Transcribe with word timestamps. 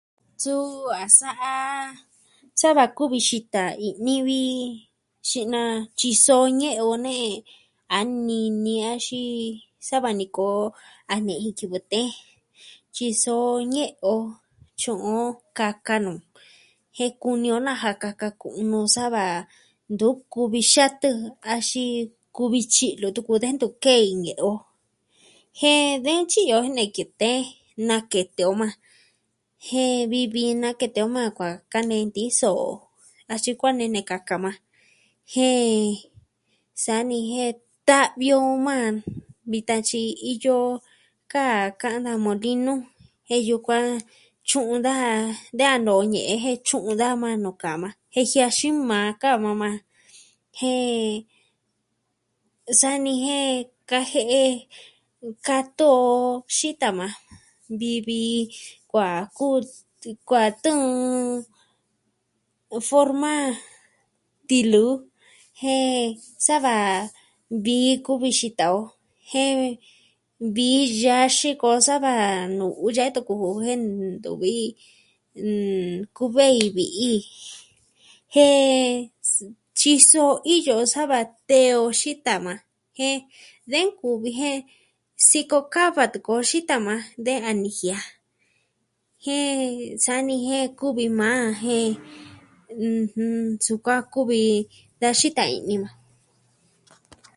Suu 0.43 0.65
a 1.03 1.05
sa'a 1.19 1.55
sava 2.59 2.83
kuvi 2.97 3.19
xita 3.27 3.63
iin 3.87 3.97
ni 4.05 4.15
vi, 4.27 4.39
xinaa 5.29 5.73
tyiso 5.99 6.37
ñe'e 6.59 6.81
o, 6.89 6.91
ñe'e. 7.05 7.31
A 7.97 7.99
nini 8.27 8.73
axin 8.91 9.51
sava 9.87 10.09
nikoo 10.19 10.63
a 11.13 11.15
ni'i 11.25 11.41
ji 11.45 11.51
kivɨ 11.59 11.77
tee. 11.91 12.09
Tyiso 12.95 13.35
ñe'e 13.73 13.87
o, 14.15 14.15
tyu'uin 14.79 15.23
o 15.27 15.29
kaka 15.57 15.95
nuu 16.05 16.19
jen 16.97 17.13
kuni 17.21 17.47
o 17.55 17.57
naja 17.67 17.91
kaka 18.03 18.27
kuun 18.41 18.65
nuu 18.71 18.87
sava 18.95 19.23
ntu 19.93 20.07
kuvi 20.33 20.61
xa 20.73 20.85
tɨɨn, 21.01 21.31
axin 21.53 21.91
kuvi 22.35 22.59
tyi'lo 22.73 23.07
tuku 23.15 23.33
de 23.43 23.47
ntu 23.55 23.67
ke'in 23.83 24.17
ñe'e 24.23 24.41
o 24.53 24.53
jen 25.59 25.85
de 26.05 26.11
ntyi'yo 26.21 26.57
jo 26.63 26.69
ne 26.77 26.83
kete, 26.95 27.31
nakete 27.87 28.41
o 28.49 28.53
maa 28.61 28.73
ja, 28.75 28.79
jen 29.67 29.95
vii 30.11 30.27
vii 30.33 30.53
nakete 30.63 30.99
o 31.05 31.07
maa 31.15 31.35
kuaa 31.37 31.55
kanei 31.71 32.05
tisoo. 32.15 32.69
Axin 33.31 33.57
kuaa 33.59 33.75
nene 33.79 33.99
kaka 34.09 34.35
maa 34.43 34.61
jen 35.33 35.73
sa'a 36.83 37.01
ni 37.09 37.17
jen 37.31 37.51
ta'vi 37.87 38.27
o 38.35 38.41
maa 38.67 38.85
vitan 39.51 39.81
tyi 39.87 40.01
iyo 40.31 40.57
kaa 41.31 41.59
ka'an 41.81 42.03
da 42.07 42.11
molinu 42.25 42.73
jen 43.27 43.41
yukuan 43.49 43.87
tyu'un 44.47 44.81
daja, 44.85 45.11
de 45.57 45.63
a 45.73 45.77
noo 45.85 46.01
ñe'e 46.13 46.33
jen 46.43 46.57
tyu'un 46.67 46.95
daa 47.01 47.13
maa 47.23 47.35
noo 47.43 47.55
ka 47.61 47.71
maa. 47.81 47.95
Jen 48.13 48.27
jiaxii 48.31 48.75
maa 48.89 49.07
ka 49.21 49.29
va 49.43 49.51
maa 49.61 49.77
jen 50.59 50.91
sa'a 52.79 52.97
ni 53.03 53.13
jen 53.25 53.45
kaje'e 53.89 54.43
kato'o 55.45 56.11
xita 56.57 56.87
maa 56.99 57.13
vii 57.79 57.99
vii 58.07 58.39
kuaa 60.27 60.47
tɨɨn 60.63 60.85
forma 62.87 63.33
tiluu 64.47 64.93
jen 65.61 65.89
sava 66.45 66.75
vii 67.65 67.91
kuvi 68.05 68.29
xita 68.39 68.65
o 68.79 68.81
jen 69.31 69.51
vii 70.55 70.81
yaxin 71.03 71.57
koo 71.61 71.77
saa 71.87 71.99
va 72.05 72.13
nuu 72.57 72.75
ya 72.95 73.03
e 73.09 73.13
tuku 73.15 73.33
jen 73.67 73.81
ntuvi. 74.15 74.53
Nkuvei 75.37 76.57
vi'i. 76.75 77.13
Jen 78.33 78.75
tyiso 79.77 80.23
iyo 80.55 80.75
sava 80.93 81.19
tee 81.49 81.69
o 81.83 81.85
xita 81.99 82.33
maa 82.45 82.59
jen 82.97 83.17
de 83.71 83.79
nkuvi 83.87 84.29
jen 84.39 84.57
sikokava 85.29 86.03
tuku 86.13 86.31
o 86.39 86.41
xita 86.49 86.75
maa 86.85 87.03
de 87.25 87.33
a 87.49 87.53
nijia 87.63 87.97
Jen, 89.25 89.61
saa 90.03 90.21
ni 90.27 90.35
jen 90.47 90.65
kuvi 90.79 91.05
maa 91.21 91.43
jen 91.63 91.89
sukuan 93.65 94.01
kuvi 94.13 94.41
da 95.01 95.09
xita 95.19 95.43
i'ni 95.55 95.75
maa. 95.83 95.95